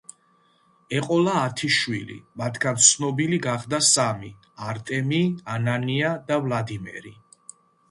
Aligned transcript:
ეყოლა 0.99 1.33
ათი 1.41 1.69
შვილი, 1.79 2.17
მათგან 2.43 2.79
ცნობილი 2.87 3.39
გახდა 3.45 3.81
სამი: 3.89 4.33
არტემი, 4.73 5.23
ანანია 5.59 6.17
და 6.33 6.43
ვლადიმერი. 6.49 7.17